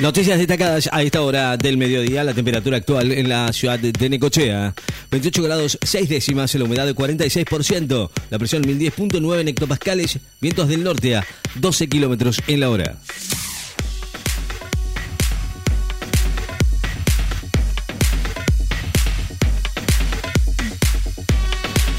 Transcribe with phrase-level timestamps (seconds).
[0.00, 2.24] Noticias destacadas a esta hora del mediodía.
[2.24, 4.74] La temperatura actual en la ciudad de Necochea.
[5.10, 11.16] 28 grados 6 décimas, la humedad de 46%, la presión 1010.9 hectopascales, vientos del norte
[11.16, 11.26] a
[11.56, 12.96] 12 kilómetros en la hora.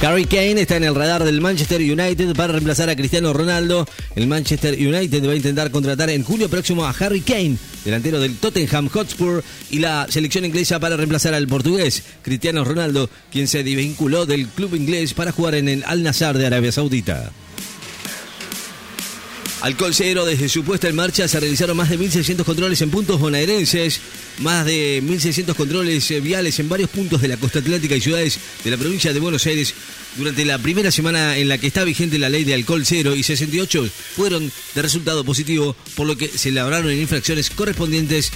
[0.03, 3.87] Harry Kane está en el radar del Manchester United para reemplazar a Cristiano Ronaldo.
[4.15, 8.37] El Manchester United va a intentar contratar en julio próximo a Harry Kane, delantero del
[8.37, 14.25] Tottenham Hotspur, y la selección inglesa para reemplazar al portugués Cristiano Ronaldo, quien se desvinculó
[14.25, 17.31] del club inglés para jugar en el Al Nassr de Arabia Saudita.
[19.61, 23.19] Alcohol cero, desde su puesta en marcha se realizaron más de 1.600 controles en puntos
[23.19, 23.99] bonaerenses,
[24.39, 28.39] más de 1.600 controles eh, viales en varios puntos de la costa atlántica y ciudades
[28.63, 29.75] de la provincia de Buenos Aires
[30.17, 33.21] durante la primera semana en la que está vigente la ley de alcohol cero y
[33.21, 38.31] 68 fueron de resultado positivo, por lo que se elaboraron en infracciones correspondientes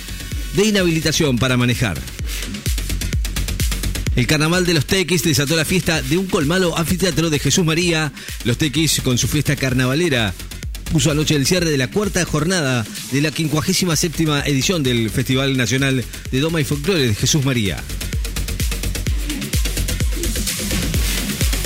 [0.55, 1.99] de inhabilitación para manejar.
[4.15, 8.13] El carnaval de los Tequis desató la fiesta de un colmado anfiteatro de Jesús María.
[8.45, 10.33] Los Tequis, con su fiesta carnavalera,
[10.91, 16.03] puso anoche el cierre de la cuarta jornada de la 57 edición del Festival Nacional
[16.31, 17.83] de Doma y Folclore de Jesús María.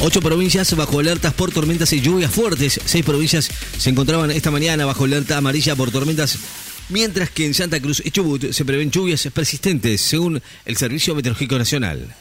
[0.01, 2.79] Ocho provincias bajo alertas por tormentas y lluvias fuertes.
[2.85, 6.37] Seis provincias se encontraban esta mañana bajo alerta amarilla por tormentas,
[6.87, 11.57] mientras que en Santa Cruz y Chubut se prevén lluvias persistentes, según el Servicio Meteorológico
[11.57, 12.15] Nacional.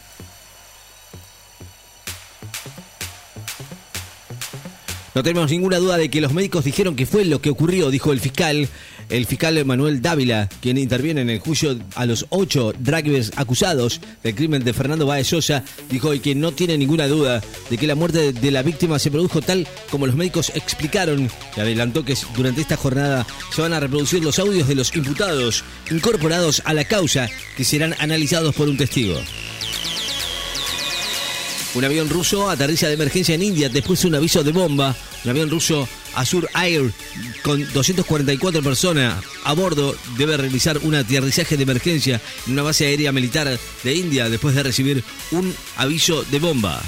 [5.19, 8.12] No tenemos ninguna duda de que los médicos dijeron que fue lo que ocurrió, dijo
[8.12, 8.69] el fiscal,
[9.08, 14.36] el fiscal Manuel Dávila, quien interviene en el juicio a los ocho dragons acusados del
[14.36, 18.33] crimen de Fernando Baez Sosa, dijo que no tiene ninguna duda de que la muerte
[18.33, 22.77] de la víctima se produjo tal como los médicos explicaron y adelantó que durante esta
[22.77, 27.64] jornada se van a reproducir los audios de los imputados incorporados a la causa que
[27.64, 29.20] serán analizados por un testigo.
[31.74, 34.96] Un avión ruso aterriza de emergencia en India después de un aviso de bomba.
[35.24, 36.92] Un avión ruso Azur Air
[37.42, 43.12] con 244 personas a bordo debe realizar un aterrizaje de emergencia en una base aérea
[43.12, 46.83] militar de India después de recibir un aviso de bomba.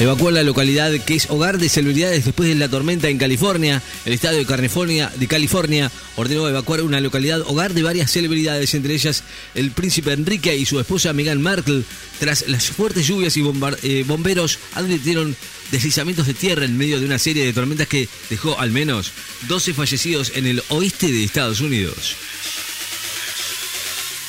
[0.00, 3.82] Evacuó la localidad que es hogar de celebridades después de la tormenta en California.
[4.04, 8.94] El estado de California, de California ordenó evacuar una localidad hogar de varias celebridades, entre
[8.94, 9.24] ellas
[9.56, 11.82] el príncipe Enrique y su esposa Meghan Markle.
[12.20, 13.42] Tras las fuertes lluvias y
[13.82, 15.34] eh, bomberos advirtieron
[15.72, 19.10] deslizamientos de tierra en medio de una serie de tormentas que dejó al menos
[19.48, 22.14] 12 fallecidos en el oeste de Estados Unidos.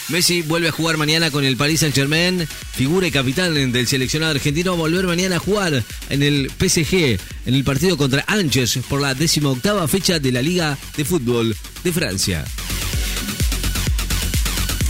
[0.10, 4.32] Messi vuelve a jugar mañana con el Paris Saint Germain, figura y capitán del seleccionado
[4.32, 9.02] argentino, a volver mañana a jugar en el PSG, en el partido contra Angers por
[9.02, 9.16] la
[9.50, 12.44] octava fecha de la Liga de Fútbol de Francia.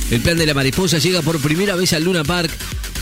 [0.09, 2.51] El plan de la mariposa llega por primera vez al Luna Park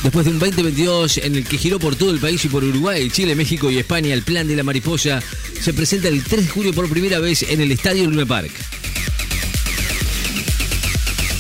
[0.04, 3.10] Después de un 2022 en el que giró por todo el país y por Uruguay,
[3.10, 5.22] Chile, México y España, el plan de la mariposa
[5.60, 8.52] se presenta el 3 de julio por primera vez en el Estadio Luna Park.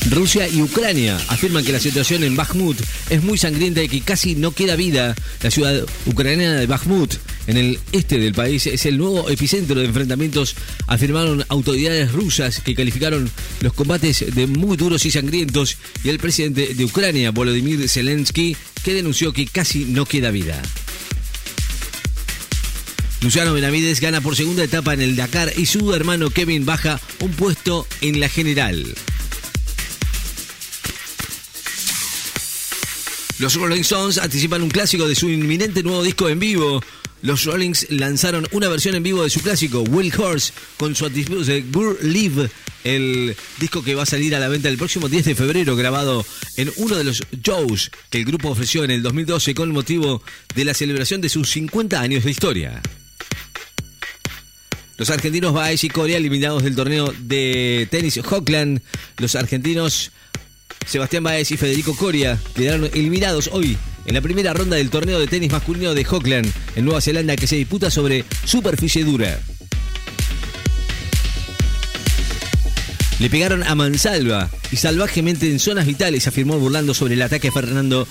[0.09, 2.78] Rusia y Ucrania afirman que la situación en Bakhmut
[3.09, 5.16] es muy sangrienta y que casi no queda vida.
[5.41, 7.16] La ciudad ucraniana de Bakhmut,
[7.47, 10.56] en el este del país, es el nuevo epicentro de enfrentamientos,
[10.88, 13.29] afirmaron autoridades rusas que calificaron
[13.62, 18.94] los combates de muy duros y sangrientos y el presidente de Ucrania, Volodymyr Zelensky, que
[18.94, 20.62] denunció que casi no queda vida.
[23.22, 27.31] Luciano Benavides gana por segunda etapa en el Dakar y su hermano Kevin baja un
[27.31, 28.96] puesto en la general.
[33.40, 36.81] Los Rolling Stones anticipan un clásico de su inminente nuevo disco en vivo.
[37.22, 41.36] Los Rollings lanzaron una versión en vivo de su clásico, Will Horse, con su anticipo
[41.36, 42.50] de Gur Live,
[42.84, 46.26] el disco que va a salir a la venta el próximo 10 de febrero, grabado
[46.56, 50.24] en uno de los shows que el grupo ofreció en el 2012 con motivo
[50.56, 52.81] de la celebración de sus 50 años de historia.
[54.97, 58.82] Los argentinos Baez y Corea eliminados del torneo de tenis Hockland.
[59.17, 60.11] Los argentinos
[60.87, 65.28] Sebastián Baez y Federico Coria quedaron eliminados hoy en la primera ronda del torneo de
[65.28, 69.37] tenis masculino de Hockland en Nueva Zelanda que se disputa sobre superficie dura.
[73.19, 78.07] Le pegaron a Mansalva y salvajemente en zonas vitales, afirmó burlando sobre el ataque Fernando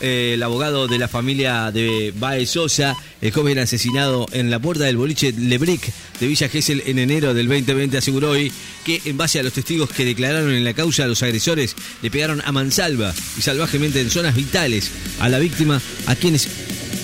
[0.00, 4.84] eh, el abogado de la familia de Baez Sosa, el joven asesinado en la puerta
[4.84, 8.52] del boliche Lebric de Villa Gesell en enero del 2020, aseguró hoy
[8.84, 12.42] que en base a los testigos que declararon en la causa, los agresores le pegaron
[12.44, 16.48] a mansalva y salvajemente en zonas vitales a la víctima, a quienes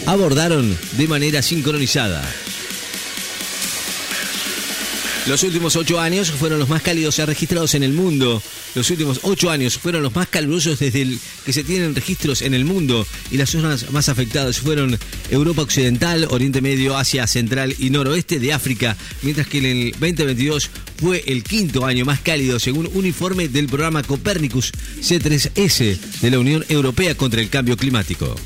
[0.07, 2.23] abordaron de manera sincronizada.
[5.26, 8.40] Los últimos ocho años fueron los más cálidos registrados en el mundo.
[8.76, 12.55] Los últimos ocho años fueron los más calurosos desde el que se tienen registros en
[12.55, 13.05] el mundo.
[13.32, 14.96] Y las zonas más afectadas fueron
[15.28, 18.96] Europa Occidental, Oriente Medio, Asia Central y Noroeste de África.
[19.23, 20.70] Mientras que en el 2022
[21.00, 24.70] fue el quinto año más cálido según un informe del programa Copernicus
[25.00, 28.37] C3S de la Unión Europea contra el Cambio Climático.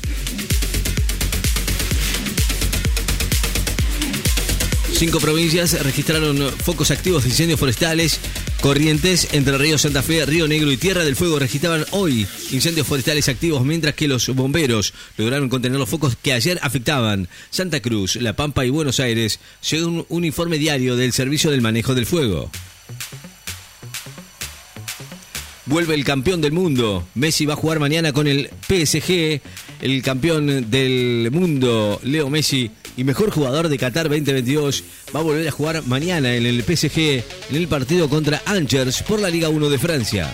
[5.01, 8.19] Cinco provincias registraron focos activos de incendios forestales.
[8.61, 13.27] Corrientes, Entre Ríos, Santa Fe, Río Negro y Tierra del Fuego registraban hoy incendios forestales
[13.27, 18.33] activos, mientras que los bomberos lograron contener los focos que ayer afectaban Santa Cruz, La
[18.33, 22.51] Pampa y Buenos Aires, según un informe diario del Servicio del Manejo del Fuego.
[25.65, 27.07] Vuelve el campeón del mundo.
[27.15, 29.41] Messi va a jugar mañana con el PSG.
[29.81, 34.83] El campeón del mundo, Leo Messi, y mejor jugador de Qatar 2022,
[35.15, 39.19] va a volver a jugar mañana en el PSG en el partido contra Angers por
[39.19, 40.31] la Liga 1 de Francia.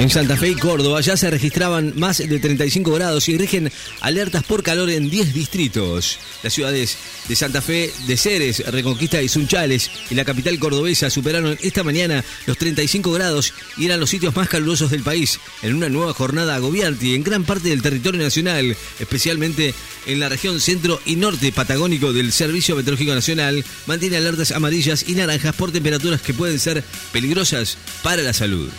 [0.00, 3.70] En Santa Fe y Córdoba ya se registraban más de 35 grados y rigen
[4.00, 6.18] alertas por calor en 10 distritos.
[6.42, 6.96] Las ciudades
[7.28, 12.24] de Santa Fe, de Ceres, Reconquista y Sunchales y la capital cordobesa superaron esta mañana
[12.46, 16.54] los 35 grados y eran los sitios más calurosos del país en una nueva jornada
[16.54, 19.74] agobiante en gran parte del territorio nacional, especialmente
[20.06, 25.12] en la región centro y norte patagónico del Servicio Meteorológico Nacional, mantiene alertas amarillas y
[25.12, 26.82] naranjas por temperaturas que pueden ser
[27.12, 28.70] peligrosas para la salud.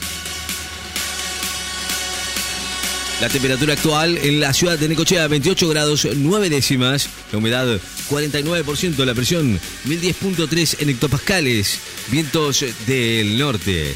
[3.21, 7.07] La temperatura actual en la ciudad de Necochea, 28 grados 9 décimas.
[7.31, 7.79] La humedad,
[8.09, 9.05] 49%.
[9.05, 11.79] La presión, 1010.3 en hectopascales.
[12.07, 13.93] Vientos del norte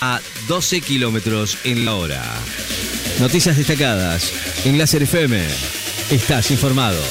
[0.00, 2.22] a 12 kilómetros en la hora.
[3.18, 4.30] Noticias destacadas
[4.64, 5.44] en Láser FM.
[6.10, 7.02] Estás informado.